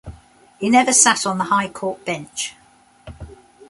[0.57, 2.55] He never sat on the High Court bench.